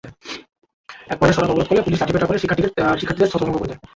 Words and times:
একপর্যায়ে 1.07 1.35
সড়ক 1.37 1.51
অবরোধ 1.51 1.67
করলে 1.69 1.85
পুলিশ 1.85 1.99
লাঠিপেটা 2.01 2.27
করে 2.27 2.41
শিক্ষার্থীদের 2.41 3.31
ছত্রভঙ্গ 3.31 3.57
করে 3.57 3.69
দেয়। 3.69 3.81